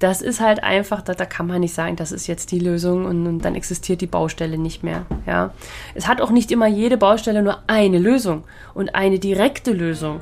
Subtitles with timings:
[0.00, 3.04] das ist halt einfach, da, da kann man nicht sagen, das ist jetzt die Lösung
[3.04, 5.04] und, und, dann existiert die Baustelle nicht mehr.
[5.26, 5.52] Ja.
[5.94, 10.20] Es hat auch nicht immer jede Baustelle nur eine Lösung und eine direkte Lösung.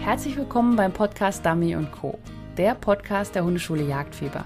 [0.00, 2.18] Herzlich willkommen beim Podcast Dummy Co.,
[2.56, 4.44] der Podcast der Hundeschule Jagdfieber.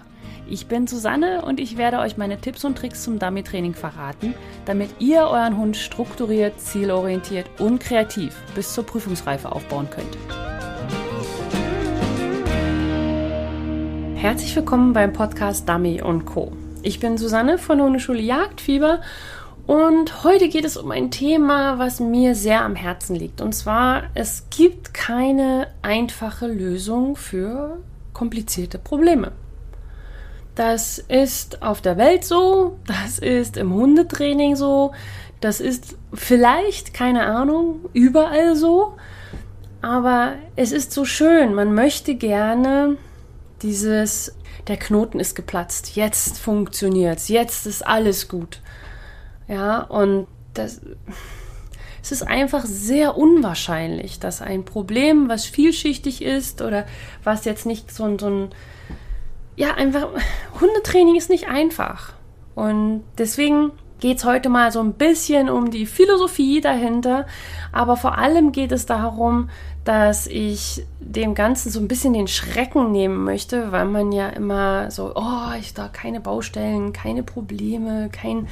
[0.49, 4.33] Ich bin Susanne und ich werde euch meine Tipps und Tricks zum Dummy-Training verraten,
[4.65, 10.17] damit ihr euren Hund strukturiert, zielorientiert und kreativ bis zur Prüfungsreife aufbauen könnt.
[14.19, 16.51] Herzlich willkommen beim Podcast Dummy und Co.
[16.83, 19.01] Ich bin Susanne von der Hundeschule Jagdfieber
[19.69, 23.41] und heute geht es um ein Thema, was mir sehr am Herzen liegt.
[23.41, 27.79] Und zwar, es gibt keine einfache Lösung für
[28.13, 29.31] komplizierte Probleme.
[30.57, 34.91] Das ist auf der Welt so, das ist im Hundetraining so,
[35.41, 38.97] das ist vielleicht, keine Ahnung, überall so.
[39.81, 42.97] Aber es ist so schön, man möchte gerne
[43.63, 44.35] dieses,
[44.67, 48.61] der Knoten ist geplatzt, jetzt funktioniert's, jetzt ist alles gut.
[49.47, 50.81] Ja, und das,
[52.03, 56.87] es ist einfach sehr unwahrscheinlich, dass ein Problem, was vielschichtig ist oder
[57.25, 58.49] was jetzt nicht so, so ein,
[59.57, 60.09] ja, einfach,
[60.61, 62.13] Hundetraining ist nicht einfach.
[62.55, 67.27] Und deswegen geht es heute mal so ein bisschen um die Philosophie dahinter,
[67.73, 69.51] aber vor allem geht es darum,
[69.85, 74.91] dass ich dem Ganzen so ein bisschen den Schrecken nehmen möchte, weil man ja immer
[74.91, 78.49] so, oh, ich da keine Baustellen, keine Probleme, kein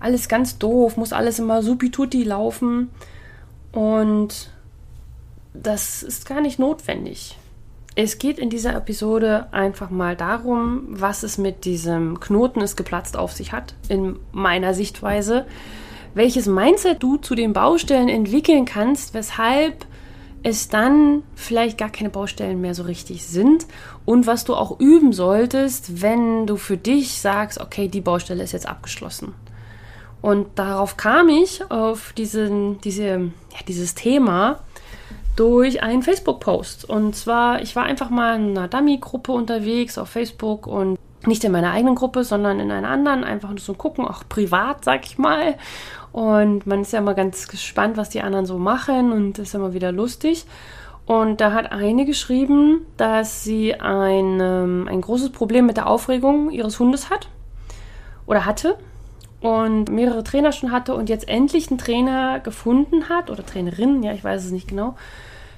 [0.00, 2.90] alles ganz doof, muss alles immer supituti laufen
[3.72, 4.50] und
[5.54, 7.38] das ist gar nicht notwendig.
[7.98, 13.16] Es geht in dieser Episode einfach mal darum, was es mit diesem Knoten ist geplatzt
[13.16, 15.46] auf sich hat, in meiner Sichtweise,
[16.12, 19.86] welches Mindset du zu den Baustellen entwickeln kannst, weshalb
[20.42, 23.66] es dann vielleicht gar keine Baustellen mehr so richtig sind
[24.04, 28.52] und was du auch üben solltest, wenn du für dich sagst, okay, die Baustelle ist
[28.52, 29.34] jetzt abgeschlossen.
[30.20, 34.60] Und darauf kam ich auf diesen, diese, ja, dieses Thema
[35.36, 36.88] durch einen Facebook-Post.
[36.88, 41.52] Und zwar, ich war einfach mal in einer Dummy-Gruppe unterwegs auf Facebook und nicht in
[41.52, 45.18] meiner eigenen Gruppe, sondern in einer anderen, einfach nur so gucken, auch privat, sag ich
[45.18, 45.56] mal.
[46.12, 49.54] Und man ist ja immer ganz gespannt, was die anderen so machen und das ist
[49.54, 50.46] immer wieder lustig.
[51.04, 56.50] Und da hat eine geschrieben, dass sie ein, ähm, ein großes Problem mit der Aufregung
[56.50, 57.28] ihres Hundes hat
[58.26, 58.76] oder hatte
[59.46, 64.12] und mehrere Trainer schon hatte und jetzt endlich einen Trainer gefunden hat oder Trainerin, ja,
[64.12, 64.96] ich weiß es nicht genau,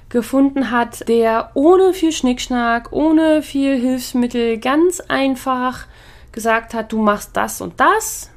[0.09, 5.87] gefunden hat, der ohne viel Schnickschnack, ohne viel Hilfsmittel ganz einfach
[6.31, 8.29] gesagt hat, du machst das und das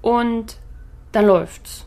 [0.00, 0.56] und
[1.12, 1.84] dann läuft's.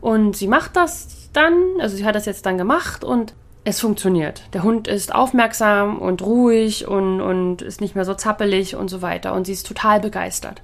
[0.00, 4.44] Und sie macht das dann, also sie hat das jetzt dann gemacht und es funktioniert.
[4.54, 9.02] Der Hund ist aufmerksam und ruhig und, und ist nicht mehr so zappelig und so
[9.02, 9.34] weiter.
[9.34, 10.62] Und sie ist total begeistert.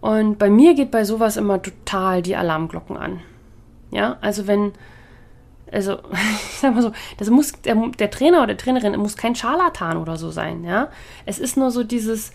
[0.00, 3.20] Und bei mir geht bei sowas immer total die Alarmglocken an.
[3.90, 4.72] Ja, also wenn,
[5.72, 5.94] also
[6.50, 10.16] ich sag mal so, das muss, der, der Trainer oder Trainerin muss kein Scharlatan oder
[10.16, 10.88] so sein, ja.
[11.24, 12.32] Es ist nur so dieses,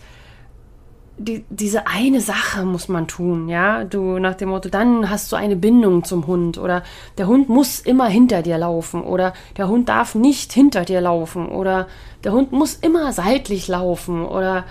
[1.18, 3.84] die, diese eine Sache muss man tun, ja.
[3.84, 6.82] Du nach dem Motto, dann hast du eine Bindung zum Hund oder
[7.18, 11.48] der Hund muss immer hinter dir laufen oder der Hund darf nicht hinter dir laufen
[11.48, 11.86] oder
[12.24, 14.64] der Hund muss immer seitlich laufen oder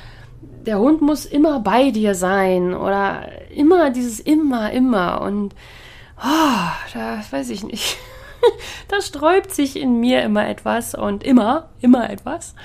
[0.66, 5.53] der Hund muss immer bei dir sein oder immer dieses immer, immer und
[6.17, 7.97] oh, da weiß ich nicht.
[8.88, 12.55] da sträubt sich in mir immer etwas und immer, immer etwas.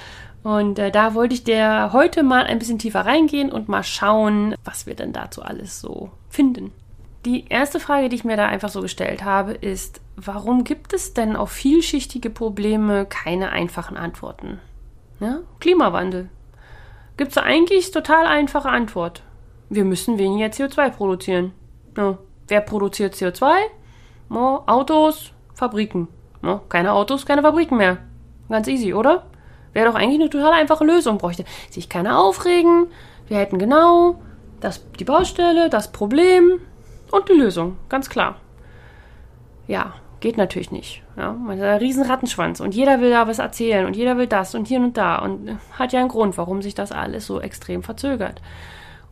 [0.43, 4.55] Und äh, da wollte ich dir heute mal ein bisschen tiefer reingehen und mal schauen,
[4.65, 6.73] was wir denn dazu alles so finden.
[7.25, 11.15] Die erste Frage, die ich mir da einfach so gestellt habe, ist, warum gibt es
[11.15, 14.61] denn auf vielschichtige Probleme keine einfachen Antworten?
[15.19, 15.41] Ja?
[15.59, 16.29] Klimawandel.
[17.17, 19.23] Gibt es eigentlich total einfache Antwort.
[19.69, 21.53] Wir müssen weniger CO2 produzieren.
[21.97, 22.19] Ja.
[22.49, 23.53] Wer produziert CO2?
[24.31, 26.09] Ja, Autos, Fabriken.
[26.43, 27.99] Ja, keine Autos, keine Fabriken mehr.
[28.49, 29.27] Ganz easy, oder?
[29.73, 31.19] Wäre doch eigentlich eine total einfache Lösung.
[31.19, 32.87] Bräuchte sich keiner aufregen.
[33.29, 34.21] Wir hätten genau
[34.61, 36.61] das, die Baustelle, das Problem
[37.11, 37.77] und die Lösung.
[37.89, 38.37] Ganz klar.
[39.67, 41.03] Ja, geht natürlich nicht.
[41.17, 44.27] Ja, man hat einen riesen Rattenschwanz und jeder will da was erzählen und jeder will
[44.27, 47.41] das und hier und da und hat ja einen Grund, warum sich das alles so
[47.41, 48.41] extrem verzögert.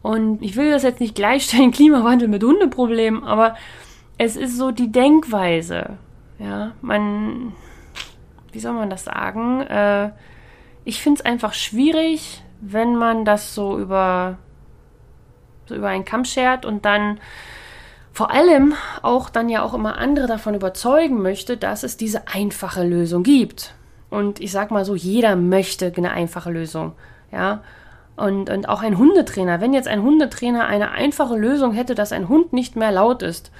[0.02, 3.56] Und ich will das jetzt nicht gleichstellen, Klimawandel mit Hundeproblemen, aber
[4.18, 5.98] es ist so die Denkweise.
[6.38, 7.52] Ja, man,
[8.52, 9.60] wie soll man das sagen?
[9.62, 10.10] Äh,
[10.84, 14.38] ich finde es einfach schwierig, wenn man das so über,
[15.66, 17.20] so über einen Kamm schert und dann
[18.14, 22.84] vor allem auch dann ja auch immer andere davon überzeugen möchte, dass es diese einfache
[22.84, 23.74] Lösung gibt.
[24.08, 26.92] Und ich sag mal so, jeder möchte eine einfache Lösung.
[27.32, 27.62] Ja.
[28.14, 32.28] Und, und auch ein Hundetrainer, wenn jetzt ein Hundetrainer eine einfache Lösung hätte, dass ein
[32.28, 33.50] Hund nicht mehr laut ist,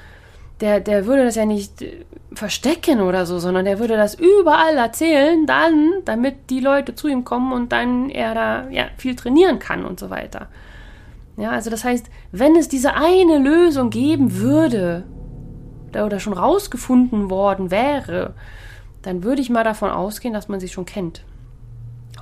[0.61, 1.85] der, der würde das ja nicht
[2.33, 7.25] verstecken oder so, sondern der würde das überall erzählen, dann, damit die Leute zu ihm
[7.25, 10.47] kommen und dann er da ja, viel trainieren kann und so weiter.
[11.37, 15.05] Ja, also das heißt, wenn es diese eine Lösung geben würde,
[16.03, 18.35] oder schon rausgefunden worden wäre,
[19.03, 21.25] dann würde ich mal davon ausgehen, dass man sie schon kennt.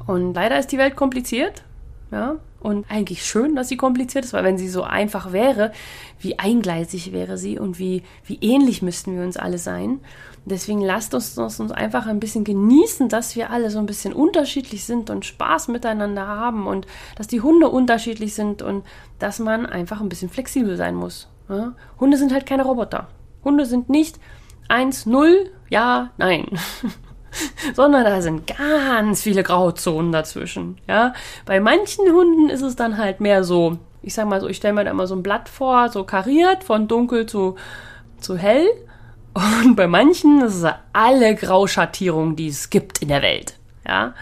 [0.06, 1.62] Und leider ist die Welt kompliziert,
[2.10, 5.72] ja, und eigentlich schön, dass sie kompliziert ist, weil wenn sie so einfach wäre,
[6.20, 10.00] wie eingleisig wäre sie und wie, wie ähnlich müssten wir uns alle sein.
[10.44, 14.12] Deswegen lasst uns, uns, uns einfach ein bisschen genießen, dass wir alle so ein bisschen
[14.12, 16.86] unterschiedlich sind und Spaß miteinander haben und
[17.16, 18.84] dass die Hunde unterschiedlich sind und
[19.20, 21.28] dass man einfach ein bisschen flexibel sein muss.
[21.48, 21.74] Ja?
[22.00, 23.06] Hunde sind halt keine Roboter.
[23.44, 24.18] Hunde sind nicht
[24.68, 26.46] 1, 0, ja, nein.
[27.74, 30.78] sondern da sind ganz viele Grauzonen dazwischen.
[30.88, 31.14] Ja,
[31.46, 34.74] bei manchen Hunden ist es dann halt mehr so, ich sag mal so, ich stelle
[34.74, 37.56] mir da immer so ein Blatt vor, so kariert von dunkel zu,
[38.18, 38.66] zu hell.
[39.34, 43.58] Und bei manchen ist es alle Grauschattierungen, die es gibt in der Welt.
[43.86, 44.14] Ja.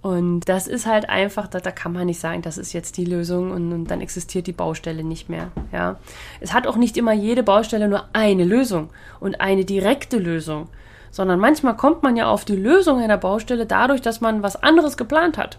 [0.00, 3.04] Und das ist halt einfach, da, da kann man nicht sagen, das ist jetzt die
[3.04, 5.48] Lösung und, und, dann existiert die Baustelle nicht mehr.
[5.72, 5.96] Ja.
[6.40, 8.90] Es hat auch nicht immer jede Baustelle nur eine Lösung
[9.20, 10.68] und eine direkte Lösung
[11.10, 14.96] sondern manchmal kommt man ja auf die Lösung einer Baustelle dadurch, dass man was anderes
[14.96, 15.58] geplant hat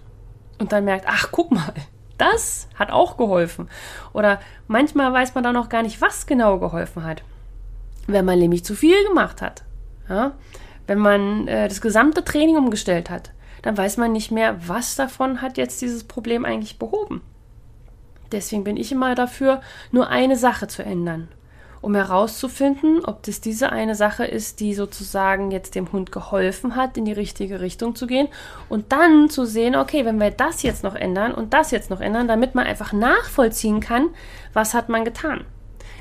[0.60, 1.74] und dann merkt, ach, guck mal,
[2.18, 3.70] das hat auch geholfen.
[4.14, 7.24] Oder manchmal weiß man dann noch gar nicht, was genau geholfen hat,
[8.12, 9.64] wenn man nämlich zu viel gemacht hat.
[10.08, 10.34] Ja?
[10.88, 15.42] Wenn man äh, das gesamte Training umgestellt hat, dann weiß man nicht mehr, was davon
[15.42, 17.22] hat jetzt dieses Problem eigentlich behoben.
[18.32, 19.62] Deswegen bin ich immer dafür,
[19.92, 21.30] nur eine Sache zu ändern
[21.82, 26.98] um herauszufinden, ob das diese eine Sache ist, die sozusagen jetzt dem Hund geholfen hat,
[26.98, 28.28] in die richtige Richtung zu gehen
[28.68, 32.02] und dann zu sehen, okay, wenn wir das jetzt noch ändern und das jetzt noch
[32.02, 34.10] ändern, damit man einfach nachvollziehen kann,
[34.54, 35.46] was hat man getan.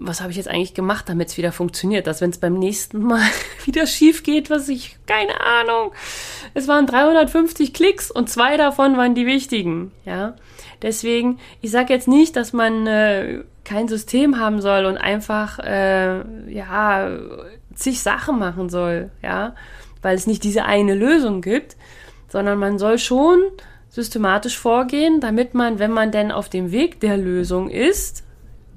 [0.00, 3.02] was habe ich jetzt eigentlich gemacht, damit es wieder funktioniert, dass wenn es beim nächsten
[3.02, 3.22] Mal
[3.64, 5.92] wieder schief geht, was ich, keine Ahnung.
[6.54, 10.34] Es waren 350 Klicks und zwei davon waren die wichtigen, ja.
[10.82, 16.22] Deswegen, ich sage jetzt nicht, dass man äh, kein System haben soll und einfach, äh,
[16.50, 17.18] ja,
[17.74, 19.54] zig Sachen machen soll, ja,
[20.00, 21.76] weil es nicht diese eine Lösung gibt,
[22.28, 23.42] sondern man soll schon
[23.90, 28.24] systematisch vorgehen, damit man, wenn man denn auf dem Weg der Lösung ist,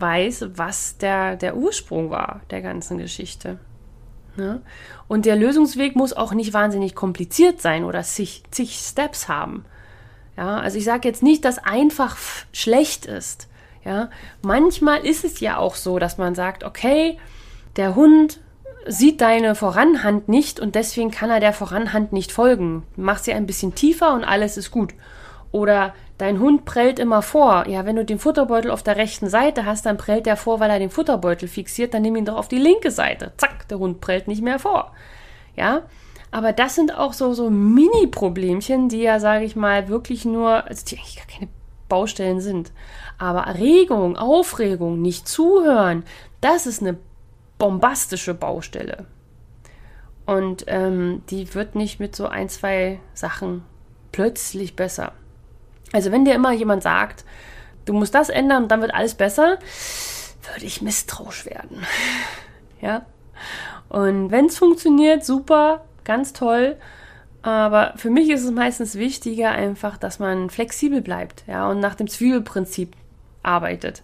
[0.04, 3.58] weiß, was der, der Ursprung war der ganzen Geschichte.
[4.36, 4.62] Ne?
[5.08, 9.64] Und der Lösungsweg muss auch nicht wahnsinnig kompliziert sein oder zig, zig Steps haben.
[10.36, 12.18] Ja, also ich sage jetzt nicht, dass einfach
[12.52, 13.48] schlecht ist.
[13.86, 14.10] Ja,
[14.42, 17.18] manchmal ist es ja auch so, dass man sagt, okay,
[17.78, 18.42] der Hund
[18.86, 22.84] sieht deine Voranhand nicht und deswegen kann er der Voranhand nicht folgen.
[22.98, 24.94] Mach sie ein bisschen tiefer und alles ist gut.
[25.52, 27.68] Oder dein Hund prellt immer vor.
[27.68, 30.70] Ja, wenn du den Futterbeutel auf der rechten Seite hast, dann prellt er vor, weil
[30.70, 33.34] er den Futterbeutel fixiert, dann nimm ihn doch auf die linke Seite.
[33.38, 34.94] Zack, der Hund prellt nicht mehr vor.
[35.56, 35.84] Ja,
[36.32, 40.84] aber das sind auch so, so Mini-Problemchen, die ja, sage ich mal, wirklich nur, also
[40.86, 41.50] die eigentlich gar keine
[41.90, 42.72] Baustellen sind.
[43.20, 46.04] Aber Erregung, Aufregung, nicht zuhören,
[46.42, 46.98] das ist eine
[47.60, 49.06] bombastische Baustelle.
[50.26, 53.64] Und ähm, die wird nicht mit so ein, zwei Sachen
[54.12, 55.14] plötzlich besser.
[55.94, 57.24] Also wenn dir immer jemand sagt,
[57.86, 59.60] du musst das ändern und dann wird alles besser,
[60.52, 61.86] würde ich misstrauisch werden.
[62.82, 63.06] ja.
[63.88, 66.78] Und wenn es funktioniert, super, ganz toll.
[67.44, 71.96] Aber für mich ist es meistens wichtiger einfach, dass man flexibel bleibt, ja, und nach
[71.96, 72.96] dem Zwiebelprinzip
[73.44, 74.02] arbeitet.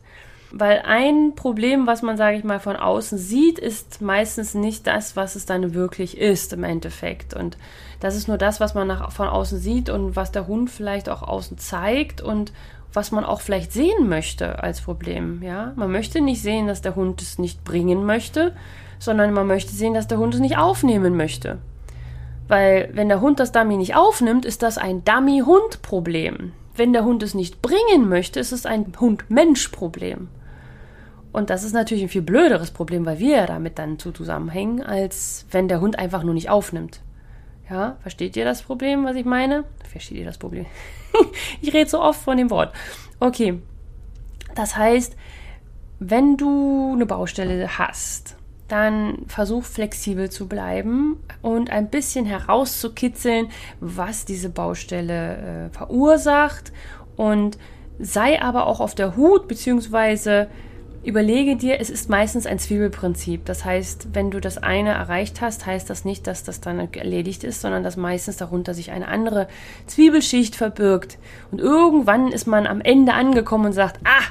[0.51, 5.15] Weil ein Problem, was man, sage ich mal, von außen sieht, ist meistens nicht das,
[5.15, 7.35] was es dann wirklich ist im Endeffekt.
[7.35, 7.57] Und
[7.99, 11.07] das ist nur das, was man nach, von außen sieht und was der Hund vielleicht
[11.07, 12.51] auch außen zeigt und
[12.93, 15.43] was man auch vielleicht sehen möchte als Problem.
[15.43, 18.55] Ja, man möchte nicht sehen, dass der Hund es nicht bringen möchte,
[18.97, 21.59] sondern man möchte sehen, dass der Hund es nicht aufnehmen möchte.
[22.47, 26.53] Weil wenn der Hund das Dummy nicht aufnimmt, ist das ein Dummy-Hund-Problem.
[26.75, 30.29] Wenn der Hund es nicht bringen möchte, ist es ein Hund-Mensch-Problem.
[31.31, 34.81] Und das ist natürlich ein viel blöderes Problem, weil wir ja damit dann zu zusammenhängen,
[34.81, 37.01] als wenn der Hund einfach nur nicht aufnimmt.
[37.69, 39.63] Ja, versteht ihr das Problem, was ich meine?
[39.91, 40.65] Versteht ihr das Problem?
[41.61, 42.73] ich rede so oft von dem Wort.
[43.19, 43.61] Okay.
[44.55, 45.15] Das heißt,
[45.99, 54.25] wenn du eine Baustelle hast, dann versuch flexibel zu bleiben und ein bisschen herauszukitzeln, was
[54.25, 56.71] diese Baustelle äh, verursacht
[57.15, 57.57] und
[57.99, 60.47] sei aber auch auf der Hut, beziehungsweise
[61.03, 63.45] überlege dir, es ist meistens ein Zwiebelprinzip.
[63.45, 67.43] Das heißt, wenn du das eine erreicht hast, heißt das nicht, dass das dann erledigt
[67.43, 69.47] ist, sondern dass meistens darunter sich eine andere
[69.87, 71.17] Zwiebelschicht verbirgt.
[71.51, 74.23] Und irgendwann ist man am Ende angekommen und sagt, ah,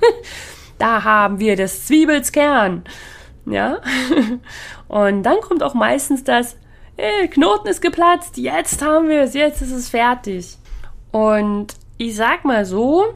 [0.78, 2.84] da haben wir das Zwiebelskern.
[3.46, 3.80] Ja?
[4.88, 6.56] Und dann kommt auch meistens das,
[6.96, 10.56] hey, Knoten ist geplatzt, jetzt haben wir es, jetzt ist es fertig.
[11.12, 13.14] Und ich sag mal so,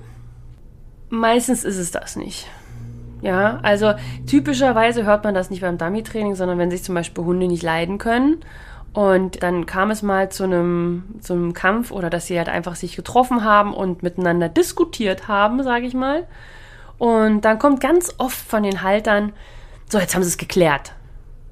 [1.19, 2.47] meistens ist es das nicht.
[3.23, 3.95] Ja, also
[4.27, 7.97] typischerweise hört man das nicht beim Dummy-Training, sondern wenn sich zum Beispiel Hunde nicht leiden
[7.97, 8.45] können
[8.95, 12.77] und dann kam es mal zu einem, zu einem Kampf oder dass sie halt einfach
[12.77, 16.29] sich getroffen haben und miteinander diskutiert haben, sage ich mal.
[16.97, 19.33] Und dann kommt ganz oft von den Haltern,
[19.89, 20.93] so, jetzt haben sie es geklärt.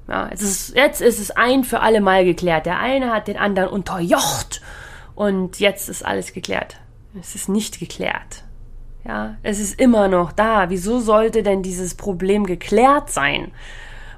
[0.07, 2.65] Ja, jetzt ist, jetzt ist es ein für alle Mal geklärt.
[2.65, 4.61] Der eine hat den anderen unterjocht
[5.15, 6.77] und jetzt ist alles geklärt.
[7.19, 8.42] Es ist nicht geklärt.
[9.05, 10.69] Ja, es ist immer noch da.
[10.69, 13.51] Wieso sollte denn dieses Problem geklärt sein?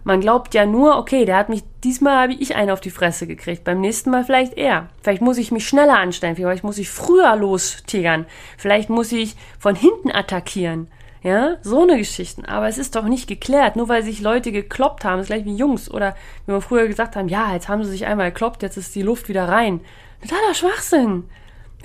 [0.04, 3.26] Man glaubt ja nur, okay, der hat mich, diesmal habe ich einen auf die Fresse
[3.26, 4.90] gekriegt, beim nächsten Mal vielleicht er.
[5.02, 9.74] Vielleicht muss ich mich schneller anstellen, vielleicht muss ich früher lostigern, vielleicht muss ich von
[9.74, 10.90] hinten attackieren.
[11.24, 12.46] Ja, so eine Geschichten.
[12.46, 15.56] Aber es ist doch nicht geklärt, nur weil sich Leute gekloppt haben, ist gleich wie
[15.56, 15.90] Jungs.
[15.90, 16.16] Oder
[16.46, 19.02] wie wir früher gesagt haben, ja, jetzt haben sie sich einmal gekloppt, jetzt ist die
[19.02, 19.82] Luft wieder rein.
[20.22, 21.24] Totaler Schwachsinn.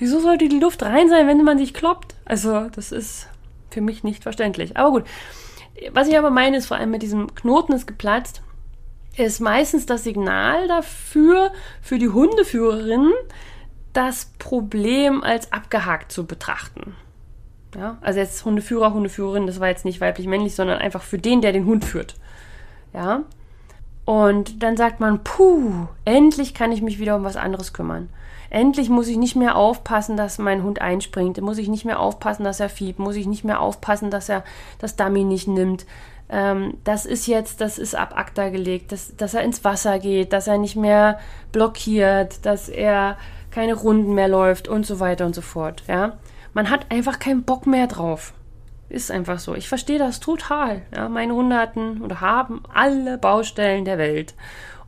[0.01, 2.15] Wieso sollte die Luft rein sein, wenn man sich kloppt?
[2.25, 3.27] Also, das ist
[3.69, 4.75] für mich nicht verständlich.
[4.75, 5.03] Aber gut.
[5.91, 8.41] Was ich aber meine, ist vor allem mit diesem Knoten ist geplatzt,
[9.15, 11.51] ist meistens das Signal dafür,
[11.83, 13.11] für die Hundeführerin,
[13.93, 16.95] das Problem als abgehakt zu betrachten.
[17.75, 21.53] Ja, also jetzt Hundeführer, Hundeführerin, das war jetzt nicht weiblich-männlich, sondern einfach für den, der
[21.53, 22.15] den Hund führt.
[22.91, 23.21] Ja.
[24.05, 28.09] Und dann sagt man, puh, endlich kann ich mich wieder um was anderes kümmern.
[28.51, 31.41] Endlich muss ich nicht mehr aufpassen, dass mein Hund einspringt.
[31.41, 32.99] Muss ich nicht mehr aufpassen, dass er fiebt.
[32.99, 34.43] Muss ich nicht mehr aufpassen, dass er
[34.77, 35.87] das Dummy nicht nimmt.
[36.29, 40.31] Ähm, das ist jetzt, das ist ab ACTA gelegt, dass, dass er ins Wasser geht,
[40.31, 41.17] dass er nicht mehr
[41.51, 43.17] blockiert, dass er
[43.49, 45.83] keine Runden mehr läuft und so weiter und so fort.
[45.87, 46.13] Ja
[46.53, 48.33] man hat einfach keinen Bock mehr drauf.
[48.89, 49.55] Ist einfach so.
[49.55, 50.81] Ich verstehe das total.
[50.93, 54.33] Ja, meine Hunde hatten oder haben alle Baustellen der Welt.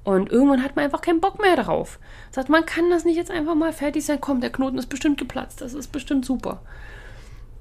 [0.04, 2.00] Und irgendwann hat man einfach keinen Bock mehr drauf.
[2.32, 4.20] Sagt, man kann das nicht jetzt einfach mal fertig sein.
[4.20, 5.62] Komm, der Knoten ist bestimmt geplatzt.
[5.62, 6.62] Das ist bestimmt super.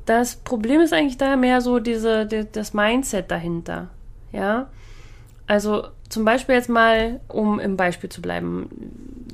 [0.07, 3.91] Das Problem ist eigentlich da mehr so diese, die, das Mindset dahinter.
[4.33, 4.69] Ja.
[5.47, 8.69] Also zum Beispiel jetzt mal, um im Beispiel zu bleiben,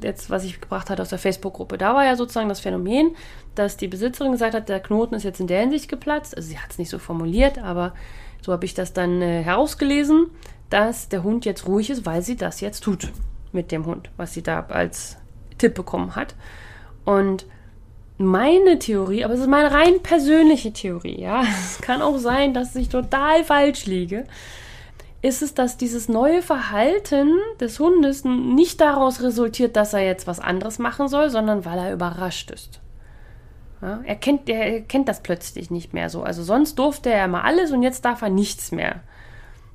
[0.03, 3.17] jetzt was ich gebracht hatte aus der Facebook-Gruppe, da war ja sozusagen das Phänomen,
[3.55, 6.37] dass die Besitzerin gesagt hat, der Knoten ist jetzt in der Hinsicht geplatzt.
[6.37, 7.95] Also sie hat es nicht so formuliert, aber
[8.43, 10.27] so habe ich das dann äh, herausgelesen,
[10.71, 13.11] dass der Hund jetzt ruhig ist, weil sie das jetzt tut
[13.53, 15.17] mit dem Hund, was sie da als
[15.57, 16.35] Tipp bekommen hat.
[17.05, 17.47] Und
[18.19, 21.43] meine Theorie, aber es ist meine rein persönliche Theorie, ja.
[21.59, 24.25] Es kann auch sein, dass ich total falsch liege
[25.21, 30.39] ist es, dass dieses neue Verhalten des Hundes nicht daraus resultiert, dass er jetzt was
[30.39, 32.81] anderes machen soll, sondern weil er überrascht ist.
[33.83, 36.23] Ja, er, kennt, er kennt das plötzlich nicht mehr so.
[36.23, 39.01] Also sonst durfte er mal alles und jetzt darf er nichts mehr.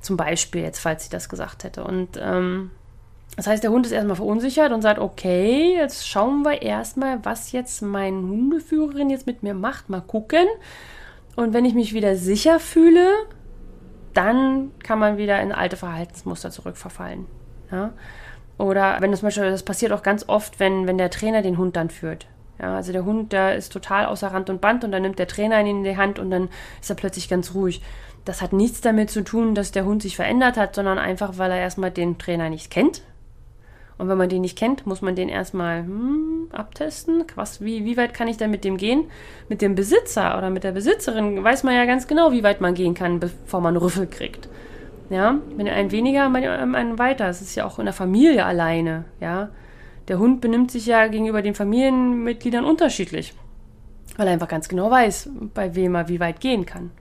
[0.04, 1.84] Zum Beispiel jetzt, falls ich das gesagt hätte.
[1.84, 2.72] Und ähm,
[3.36, 7.52] das heißt, der Hund ist erstmal verunsichert und sagt, okay, jetzt schauen wir erstmal, was
[7.52, 9.90] jetzt meine Hundeführerin jetzt mit mir macht.
[9.90, 10.46] Mal gucken.
[11.36, 13.08] Und wenn ich mich wieder sicher fühle,
[14.14, 17.26] dann kann man wieder in alte Verhaltensmuster zurückverfallen.
[17.72, 17.94] Ja?
[18.58, 21.58] Oder wenn das zum Beispiel, das passiert auch ganz oft, wenn, wenn der Trainer den
[21.58, 22.28] Hund dann führt.
[22.60, 25.28] Ja, also der Hund, der ist total außer Rand und Band und dann nimmt der
[25.28, 27.82] Trainer ihn in die Hand und dann ist er plötzlich ganz ruhig.
[28.26, 31.52] Das hat nichts damit zu tun, dass der Hund sich verändert hat, sondern einfach, weil
[31.52, 33.02] er erstmal den Trainer nicht kennt
[33.98, 37.24] und wenn man den nicht kennt, muss man den erstmal hm, abtesten.
[37.36, 39.06] Was, wie, wie weit kann ich denn mit dem gehen?
[39.50, 42.74] Mit dem Besitzer oder mit der Besitzerin weiß man ja ganz genau, wie weit man
[42.74, 44.50] gehen kann, bevor man Rüffel kriegt.
[45.10, 47.30] Ja, wenn ein weniger, ein weiter.
[47.30, 49.06] Es ist ja auch in der Familie alleine.
[49.20, 49.50] Ja,
[50.08, 53.34] der Hund benimmt sich ja gegenüber den Familienmitgliedern unterschiedlich,
[54.18, 56.92] weil er einfach ganz genau weiß, bei wem er wie weit gehen kann.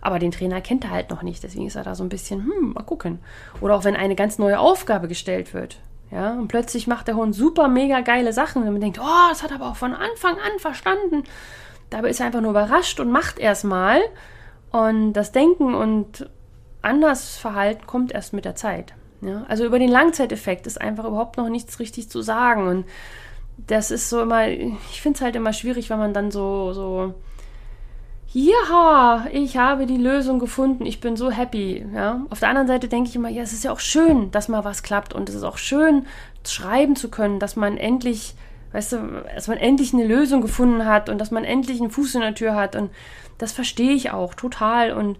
[0.00, 2.44] Aber den Trainer kennt er halt noch nicht, deswegen ist er da so ein bisschen,
[2.44, 3.18] hm, mal gucken.
[3.60, 5.78] Oder auch wenn eine ganz neue Aufgabe gestellt wird.
[6.10, 9.42] Ja, und plötzlich macht der Hund super mega geile Sachen und man denkt, oh, das
[9.42, 11.24] hat er aber auch von Anfang an verstanden.
[11.88, 14.00] Dabei ist er einfach nur überrascht und macht erstmal.
[14.72, 16.28] Und das Denken und
[16.82, 18.94] anders Verhalten kommt erst mit der Zeit.
[19.20, 22.66] Ja, also über den Langzeiteffekt ist einfach überhaupt noch nichts richtig zu sagen.
[22.66, 22.86] Und
[23.66, 27.14] das ist so immer, ich finde es halt immer schwierig, wenn man dann so, so
[28.32, 31.84] ja, ich habe die Lösung gefunden, ich bin so happy.
[31.94, 32.24] Ja?
[32.30, 34.64] Auf der anderen Seite denke ich immer, ja, es ist ja auch schön, dass mal
[34.64, 36.06] was klappt und es ist auch schön,
[36.46, 38.34] schreiben zu können, dass man endlich
[38.72, 42.14] Weißt du, dass man endlich eine Lösung gefunden hat und dass man endlich einen Fuß
[42.14, 42.76] in der Tür hat.
[42.76, 42.90] Und
[43.38, 44.92] das verstehe ich auch total.
[44.92, 45.18] Und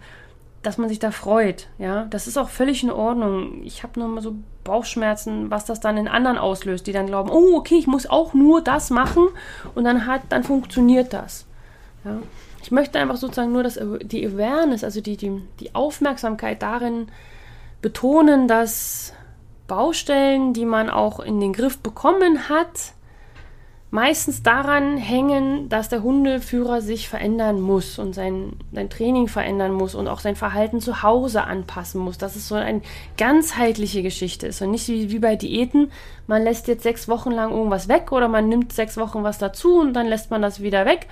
[0.62, 3.62] dass man sich da freut, ja, das ist auch völlig in Ordnung.
[3.64, 7.31] Ich habe nur mal so Bauchschmerzen, was das dann in anderen auslöst, die dann glauben,
[7.31, 9.26] oh, okay, ich muss auch nur das machen
[9.75, 11.47] und dann hat, dann funktioniert das.
[12.05, 12.19] Ja.
[12.71, 17.09] Ich möchte einfach sozusagen nur dass die Awareness, also die, die, die Aufmerksamkeit darin
[17.83, 19.12] betonen, dass
[19.67, 22.93] Baustellen, die man auch in den Griff bekommen hat,
[23.91, 29.97] meistens daran hängen, dass der Hundeführer sich verändern muss und sein, sein Training verändern muss
[29.97, 32.19] und auch sein Verhalten zu Hause anpassen muss.
[32.19, 32.83] Dass es so eine
[33.17, 34.47] ganzheitliche Geschichte.
[34.47, 35.91] Ist und nicht wie, wie bei Diäten,
[36.29, 39.81] man lässt jetzt sechs Wochen lang irgendwas weg oder man nimmt sechs Wochen was dazu
[39.81, 41.09] und dann lässt man das wieder weg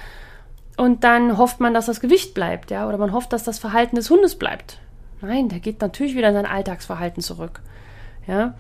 [0.78, 3.96] und dann hofft man, dass das Gewicht bleibt, ja, oder man hofft, dass das Verhalten
[3.96, 4.78] des Hundes bleibt.
[5.20, 7.60] Nein, der geht natürlich wieder in sein Alltagsverhalten zurück.
[8.26, 8.54] Ja,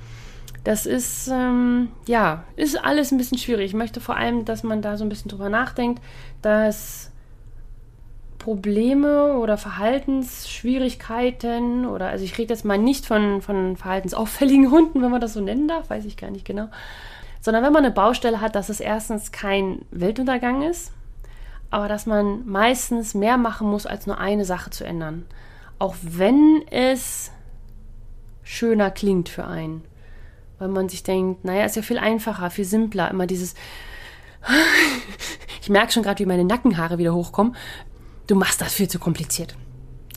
[0.64, 3.66] das ist, ähm, ja, ist alles ein bisschen schwierig.
[3.66, 6.02] Ich möchte vor allem, dass man da so ein bisschen drüber nachdenkt,
[6.42, 7.12] dass
[8.38, 15.12] Probleme oder Verhaltensschwierigkeiten oder, also ich rede jetzt mal nicht von, von verhaltensauffälligen Hunden, wenn
[15.12, 16.66] man das so nennen darf, weiß ich gar nicht genau,
[17.40, 20.90] sondern wenn man eine Baustelle hat, dass es erstens kein Weltuntergang ist,
[21.70, 25.26] aber dass man meistens mehr machen muss, als nur eine Sache zu ändern.
[25.78, 27.30] Auch wenn es
[28.42, 29.82] schöner klingt für einen
[30.58, 33.10] weil man sich denkt, naja, ist ja viel einfacher, viel simpler.
[33.10, 33.54] Immer dieses,
[35.62, 37.56] ich merke schon gerade, wie meine Nackenhaare wieder hochkommen.
[38.26, 39.56] Du machst das viel zu kompliziert.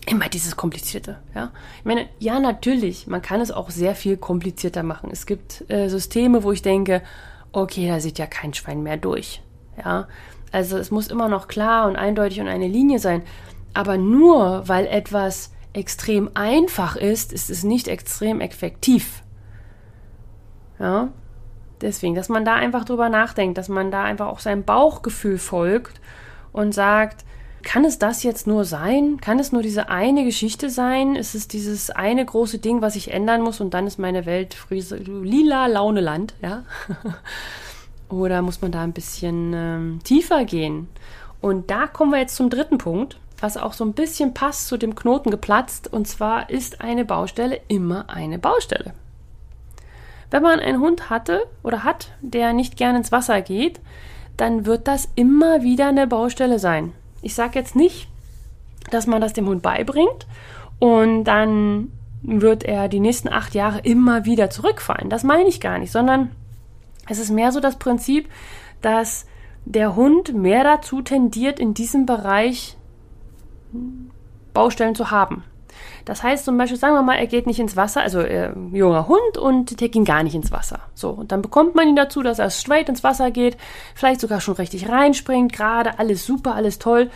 [0.08, 1.52] Immer dieses Komplizierte, ja.
[1.78, 5.12] Ich meine, ja, natürlich, man kann es auch sehr viel komplizierter machen.
[5.12, 7.04] Es gibt äh, Systeme, wo ich denke,
[7.52, 9.44] okay, da sieht ja kein Schwein mehr durch,
[9.78, 10.08] ja.
[10.52, 13.24] Also es muss immer noch klar und eindeutig und eine Linie sein.
[13.74, 19.24] Aber nur weil etwas extrem einfach ist, ist es nicht extrem effektiv.
[20.80, 21.10] Ja,
[21.80, 26.02] deswegen, dass man da einfach drüber nachdenkt, dass man da einfach auch seinem Bauchgefühl folgt
[26.52, 27.24] und sagt,
[27.64, 29.20] kann es das jetzt nur sein?
[29.22, 31.16] Kann es nur diese eine Geschichte sein?
[31.16, 34.58] Ist es dieses eine große Ding, was ich ändern muss und dann ist meine Welt
[34.70, 36.64] lila Launeland, ja?
[38.12, 40.90] Oder muss man da ein bisschen ähm, tiefer gehen?
[41.40, 44.78] Und da kommen wir jetzt zum dritten Punkt, was auch so ein bisschen passt zu
[44.78, 45.92] dem Knoten geplatzt.
[45.92, 48.94] Und zwar ist eine Baustelle immer eine Baustelle.
[50.30, 53.80] Wenn man einen Hund hatte oder hat, der nicht gern ins Wasser geht,
[54.38, 56.94] dann wird das immer wieder eine Baustelle sein.
[57.22, 58.08] Ich sage jetzt nicht,
[58.90, 60.26] dass man das dem Hund beibringt
[60.80, 61.92] und dann
[62.24, 65.10] wird er die nächsten acht Jahre immer wieder zurückfallen.
[65.10, 66.32] Das meine ich gar nicht, sondern
[67.12, 68.30] es ist mehr so das Prinzip,
[68.82, 69.26] dass
[69.66, 72.78] der Hund mehr dazu tendiert, in diesem Bereich
[74.54, 75.44] Baustellen zu haben.
[76.06, 79.08] Das heißt zum Beispiel, sagen wir mal, er geht nicht ins Wasser, also äh, junger
[79.08, 80.80] Hund und der ging gar nicht ins Wasser.
[80.94, 83.58] So, und dann bekommt man ihn dazu, dass er straight ins Wasser geht,
[83.94, 87.10] vielleicht sogar schon richtig reinspringt, gerade alles super, alles toll.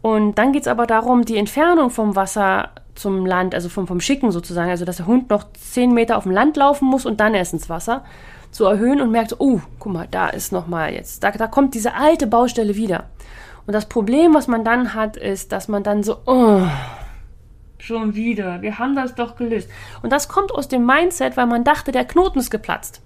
[0.00, 4.00] Und dann geht es aber darum, die Entfernung vom Wasser zum Land, also vom, vom
[4.00, 7.20] Schicken sozusagen, also dass der Hund noch 10 Meter auf dem Land laufen muss und
[7.20, 8.04] dann erst ins Wasser,
[8.50, 11.94] zu erhöhen und merkt, oh, guck mal, da ist nochmal jetzt, da, da kommt diese
[11.94, 13.04] alte Baustelle wieder.
[13.66, 16.62] Und das Problem, was man dann hat, ist, dass man dann so, oh,
[17.78, 18.60] Schon wieder.
[18.60, 19.70] Wir haben das doch gelöst.
[20.02, 23.00] Und das kommt aus dem Mindset, weil man dachte, der Knoten ist geplatzt.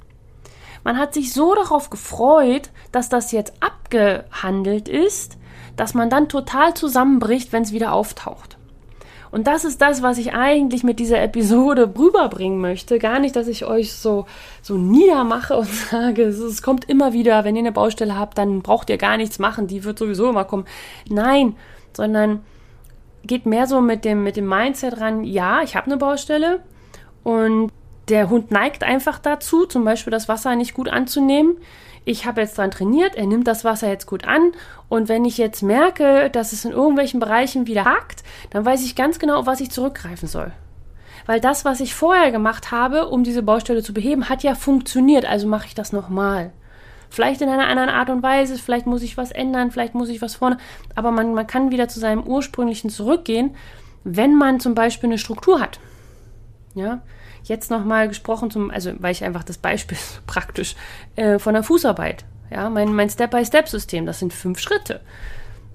[0.83, 5.39] Man hat sich so darauf gefreut, dass das jetzt abgehandelt ist,
[5.77, 8.57] dass man dann total zusammenbricht, wenn es wieder auftaucht.
[9.33, 12.99] Und das ist das, was ich eigentlich mit dieser Episode rüberbringen möchte.
[12.99, 14.27] Gar nicht, dass ich euch so,
[14.61, 18.90] so niedermache und sage, es, kommt immer wieder, wenn ihr eine Baustelle habt, dann braucht
[18.90, 20.66] ihr gar nichts machen, die wird sowieso immer kommen.
[21.09, 21.57] Nein,
[21.97, 22.42] sondern
[23.25, 26.61] geht mehr so mit dem, mit dem Mindset ran, ja, ich habe eine Baustelle
[27.23, 27.71] und
[28.09, 31.57] der Hund neigt einfach dazu, zum Beispiel das Wasser nicht gut anzunehmen.
[32.05, 34.53] Ich habe jetzt dran trainiert, er nimmt das Wasser jetzt gut an
[34.88, 38.97] und wenn ich jetzt merke, dass es in irgendwelchen Bereichen wieder hakt, dann weiß ich
[38.97, 40.53] ganz genau, auf was ich zurückgreifen soll.
[41.27, 45.25] Weil das, was ich vorher gemacht habe, um diese Baustelle zu beheben, hat ja funktioniert,
[45.25, 46.53] also mache ich das nochmal.
[47.09, 50.23] Vielleicht in einer anderen Art und Weise, vielleicht muss ich was ändern, vielleicht muss ich
[50.23, 50.57] was vorne.
[50.95, 53.55] Aber man, man kann wieder zu seinem ursprünglichen zurückgehen,
[54.03, 55.79] wenn man zum Beispiel eine Struktur hat.
[56.75, 57.03] Ja,
[57.45, 60.77] jetzt nochmal gesprochen zum, also weil ich einfach das Beispiel praktisch
[61.17, 62.25] äh, von der Fußarbeit.
[62.51, 65.01] Ja, mein, mein Step-by-Step-System, das sind fünf Schritte.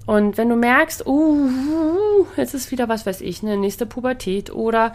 [0.06, 4.94] Und wenn du merkst, uh, jetzt ist wieder was weiß ich, eine nächste Pubertät oder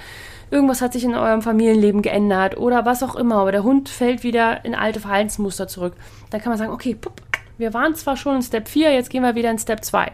[0.50, 4.24] irgendwas hat sich in eurem Familienleben geändert oder was auch immer, aber der Hund fällt
[4.24, 5.94] wieder in alte Verhaltensmuster zurück,
[6.32, 7.22] dann kann man sagen, okay, pup,
[7.60, 10.12] wir waren zwar schon in Step 4, jetzt gehen wir wieder in Step 2.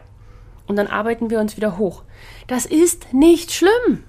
[0.67, 2.03] Und dann arbeiten wir uns wieder hoch.
[2.47, 4.03] Das ist nicht schlimm.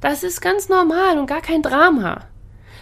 [0.00, 2.22] Das ist ganz normal und gar kein Drama.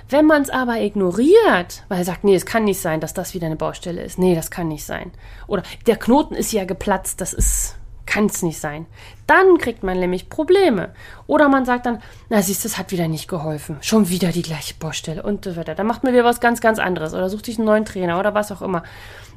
[0.08, 3.34] Wenn man es aber ignoriert, weil er sagt, nee, es kann nicht sein, dass das
[3.34, 4.18] wieder eine Baustelle ist.
[4.18, 5.10] Nee, das kann nicht sein.
[5.48, 8.86] Oder der Knoten ist ja geplatzt, das ist, kann es nicht sein.
[9.26, 10.94] Dann kriegt man nämlich Probleme.
[11.26, 13.78] Oder man sagt dann, na siehst du, das hat wieder nicht geholfen.
[13.80, 15.74] Schon wieder die gleiche Baustelle und so weiter.
[15.74, 17.12] Dann macht man wieder was ganz, ganz anderes.
[17.12, 18.84] Oder sucht sich einen neuen Trainer oder was auch immer.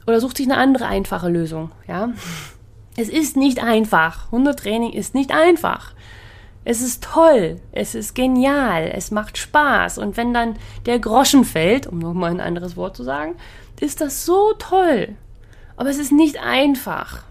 [0.05, 1.71] Oder sucht sich eine andere einfache Lösung.
[1.87, 2.09] Ja.
[2.95, 4.31] Es ist nicht einfach.
[4.31, 5.93] Hundetraining ist nicht einfach.
[6.69, 9.97] Es ist toll, es ist genial, es macht Spaß.
[9.97, 10.55] Und wenn dann
[10.85, 13.37] der Groschen fällt, um nochmal ein anderes Wort zu sagen,
[13.79, 15.15] ist das so toll.
[15.77, 17.23] Aber es ist nicht einfach.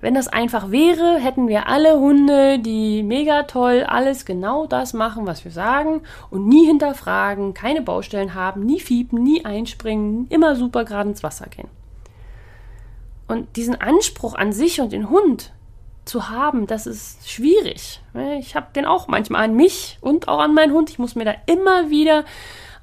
[0.00, 5.26] Wenn das einfach wäre, hätten wir alle Hunde, die mega toll alles genau das machen,
[5.26, 6.00] was wir sagen
[6.30, 11.48] und nie hinterfragen, keine Baustellen haben, nie fiepen, nie einspringen, immer super gerade ins Wasser
[11.50, 11.68] gehen.
[13.28, 15.52] Und diesen Anspruch an sich und den Hund,
[16.04, 18.00] zu haben, das ist schwierig.
[18.38, 20.90] Ich habe den auch manchmal an mich und auch an meinen Hund.
[20.90, 22.24] Ich muss mir da immer wieder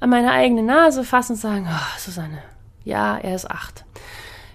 [0.00, 2.42] an meine eigene Nase fassen und sagen, oh, Susanne,
[2.84, 3.84] ja, er ist acht.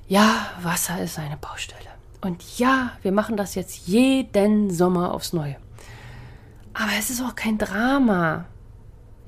[0.07, 1.81] Ja, Wasser ist eine Baustelle.
[2.21, 5.57] Und ja, wir machen das jetzt jeden Sommer aufs Neue.
[6.73, 8.45] Aber es ist auch kein Drama.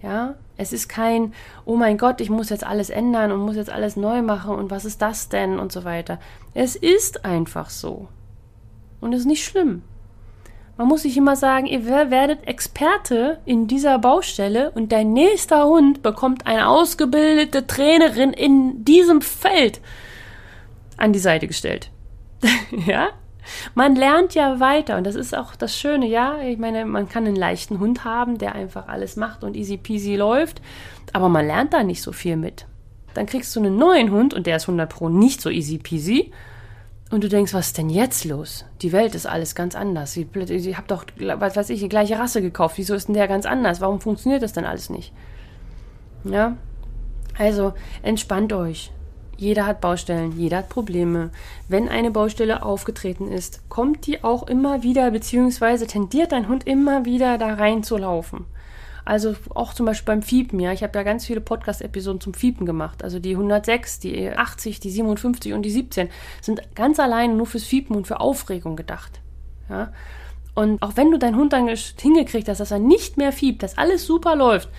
[0.01, 1.33] Ja, es ist kein,
[1.65, 4.71] oh mein Gott, ich muss jetzt alles ändern und muss jetzt alles neu machen und
[4.71, 6.19] was ist das denn und so weiter.
[6.53, 8.07] Es ist einfach so.
[9.01, 9.83] Und das ist nicht schlimm.
[10.77, 16.03] Man muss sich immer sagen, ihr werdet Experte in dieser Baustelle und dein nächster Hund
[16.03, 19.79] bekommt eine ausgebildete Trainerin in diesem Feld
[20.97, 21.91] an die Seite gestellt.
[22.85, 23.09] ja?
[23.73, 26.41] Man lernt ja weiter und das ist auch das Schöne, ja.
[26.41, 30.15] Ich meine, man kann einen leichten Hund haben, der einfach alles macht und easy peasy
[30.15, 30.61] läuft,
[31.13, 32.65] aber man lernt da nicht so viel mit.
[33.13, 36.31] Dann kriegst du einen neuen Hund und der ist 100 Pro nicht so easy peasy
[37.11, 38.65] und du denkst, was ist denn jetzt los?
[38.81, 40.17] Die Welt ist alles ganz anders.
[40.17, 42.77] Ich, ich doch, was weiß ich, die gleiche Rasse gekauft.
[42.77, 43.79] Wieso ist denn der ganz anders?
[43.79, 45.13] Warum funktioniert das denn alles nicht?
[46.23, 46.57] Ja?
[47.37, 48.91] Also, entspannt euch.
[49.37, 51.29] Jeder hat Baustellen, jeder hat Probleme.
[51.67, 57.05] Wenn eine Baustelle aufgetreten ist, kommt die auch immer wieder, beziehungsweise tendiert dein Hund immer
[57.05, 58.45] wieder da reinzulaufen.
[59.05, 60.73] Also auch zum Beispiel beim Fiepen, ja.
[60.73, 63.03] Ich habe ja ganz viele Podcast-Episoden zum Fiepen gemacht.
[63.03, 66.09] Also die 106, die 80, die 57 und die 17
[66.41, 69.21] sind ganz alleine nur fürs Fiepen und für Aufregung gedacht.
[69.69, 69.93] Ja.
[70.55, 73.77] Und auch wenn du deinen Hund dann hingekriegt hast, dass er nicht mehr fiebt, dass
[73.77, 74.69] alles super läuft,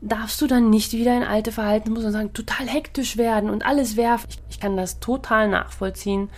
[0.00, 3.66] darfst du dann nicht wieder in alte Verhalten, muss man sagen, total hektisch werden und
[3.66, 4.28] alles werfen.
[4.30, 6.30] Ich, ich, kann das total nachvollziehen,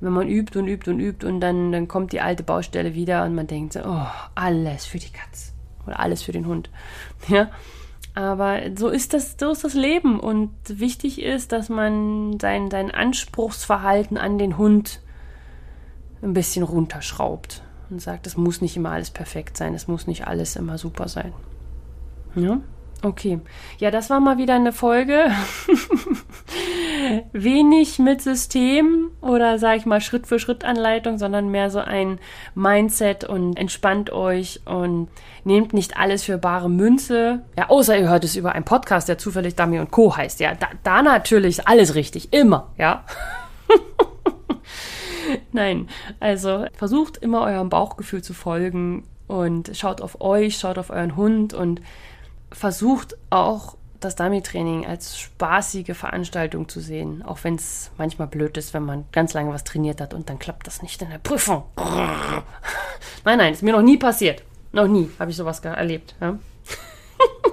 [0.00, 3.24] wenn man übt und übt und übt und dann, dann kommt die alte Baustelle wieder
[3.24, 5.51] und man denkt oh, alles für die Katze
[5.86, 6.70] oder alles für den Hund.
[7.28, 7.50] Ja.
[8.14, 10.20] Aber so ist das, so ist das Leben.
[10.20, 15.00] Und wichtig ist, dass man sein, sein Anspruchsverhalten an den Hund
[16.20, 20.26] ein bisschen runterschraubt und sagt, es muss nicht immer alles perfekt sein, es muss nicht
[20.26, 21.32] alles immer super sein.
[22.34, 22.60] Ja?
[23.04, 23.40] Okay.
[23.78, 25.32] Ja, das war mal wieder eine Folge.
[27.32, 32.20] Wenig mit System oder sage ich mal Schritt für Schritt Anleitung, sondern mehr so ein
[32.54, 35.08] Mindset und entspannt euch und
[35.42, 37.42] nehmt nicht alles für bare Münze.
[37.58, 40.16] Ja, außer ihr hört es über einen Podcast, der zufällig Dami und Co.
[40.16, 40.38] heißt.
[40.38, 42.32] Ja, da, da natürlich alles richtig.
[42.32, 43.04] Immer, ja.
[45.52, 45.88] Nein,
[46.20, 51.54] also versucht immer eurem Bauchgefühl zu folgen und schaut auf euch, schaut auf euren Hund
[51.54, 51.80] und
[52.52, 58.74] versucht auch das Dummy-Training als spaßige Veranstaltung zu sehen, auch wenn es manchmal blöd ist,
[58.74, 61.64] wenn man ganz lange was trainiert hat und dann klappt das nicht in der Prüfung.
[63.24, 64.42] Nein, nein, ist mir noch nie passiert.
[64.72, 66.16] Noch nie habe ich sowas erlebt.
[66.20, 66.38] Ja?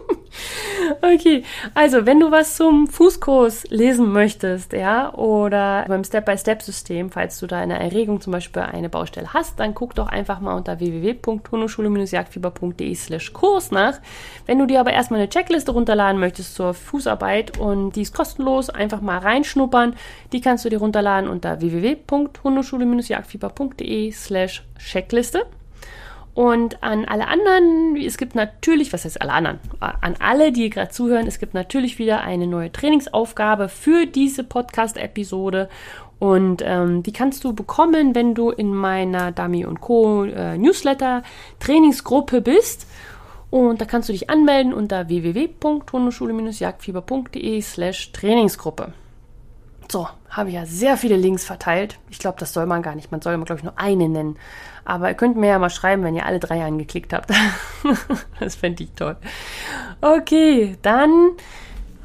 [1.02, 1.44] Okay,
[1.76, 7.64] also wenn du was zum Fußkurs lesen möchtest, ja, oder beim Step-by-Step-System, falls du da
[7.64, 12.96] in der Erregung zum Beispiel eine Baustelle hast, dann guck doch einfach mal unter www.hundeschule-jagdfieber.de
[12.96, 14.02] slash Kurs nach.
[14.46, 18.70] Wenn du dir aber erstmal eine Checkliste runterladen möchtest zur Fußarbeit und die ist kostenlos,
[18.70, 19.96] einfach mal reinschnuppern,
[20.34, 25.46] die kannst du dir runterladen unter www.hundeschule-jagdfieber.de slash Checkliste.
[26.34, 29.60] Und an alle anderen, es gibt natürlich, was heißt alle anderen?
[29.80, 35.70] An alle, die gerade zuhören, es gibt natürlich wieder eine neue Trainingsaufgabe für diese Podcast-Episode.
[36.20, 40.26] Und ähm, die kannst du bekommen, wenn du in meiner Dummy Co.
[40.26, 41.24] Äh, Newsletter
[41.60, 42.88] Trainingsgruppe bist.
[43.50, 48.94] Und da kannst du dich anmelden unter www.hundeschule-jagdfieber.de slash Trainingsgruppe.
[49.92, 51.98] So, habe ich ja sehr viele Links verteilt.
[52.10, 53.12] Ich glaube, das soll man gar nicht.
[53.12, 54.38] Man soll, glaube ich, nur eine nennen.
[54.86, 57.32] Aber ihr könnt mir ja mal schreiben, wenn ihr alle drei angeklickt habt.
[58.40, 59.18] das fände ich toll.
[60.02, 61.32] Okay, dann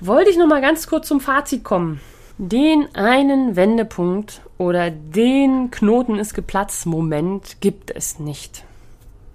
[0.01, 2.01] wollte ich noch mal ganz kurz zum Fazit kommen.
[2.39, 8.65] Den einen Wendepunkt oder den Knoten ist geplatzt Moment gibt es nicht.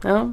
[0.04, 0.30] Ja?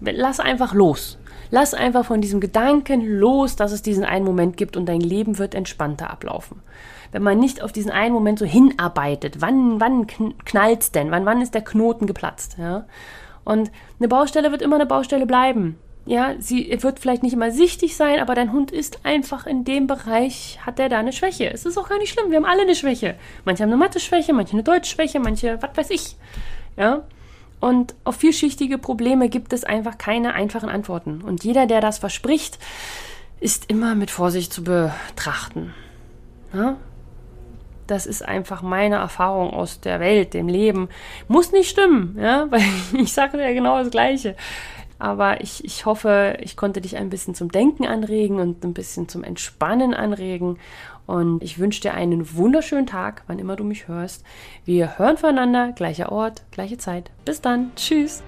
[0.00, 1.18] lass einfach los.
[1.54, 5.36] Lass einfach von diesem Gedanken los, dass es diesen einen Moment gibt und dein Leben
[5.36, 6.62] wird entspannter ablaufen.
[7.12, 10.06] Wenn man nicht auf diesen einen Moment so hinarbeitet, wann, wann
[10.46, 11.10] knallt's denn?
[11.10, 12.56] Wann, wann ist der Knoten geplatzt?
[12.58, 12.86] Ja?
[13.44, 15.78] Und eine Baustelle wird immer eine Baustelle bleiben.
[16.06, 19.86] Ja, sie wird vielleicht nicht immer sichtig sein, aber dein Hund ist einfach in dem
[19.86, 21.52] Bereich, hat er da eine Schwäche.
[21.52, 23.16] Es ist auch gar nicht schlimm, wir haben alle eine Schwäche.
[23.44, 26.16] Manche haben eine Mathe-Schwäche, manche eine Deutsch-Schwäche, manche, was weiß ich.
[26.78, 27.02] Ja,
[27.62, 31.22] und auf vielschichtige Probleme gibt es einfach keine einfachen Antworten.
[31.22, 32.58] Und jeder, der das verspricht,
[33.38, 35.72] ist immer mit Vorsicht zu betrachten.
[36.52, 36.76] Ja?
[37.86, 40.88] Das ist einfach meine Erfahrung aus der Welt, dem Leben.
[41.28, 44.34] Muss nicht stimmen, ja, weil ich sage ja genau das Gleiche.
[44.98, 49.08] Aber ich, ich hoffe, ich konnte dich ein bisschen zum Denken anregen und ein bisschen
[49.08, 50.58] zum Entspannen anregen.
[51.06, 54.24] Und ich wünsche dir einen wunderschönen Tag, wann immer du mich hörst.
[54.64, 57.10] Wir hören voneinander, gleicher Ort, gleiche Zeit.
[57.24, 57.72] Bis dann.
[57.76, 58.22] Tschüss.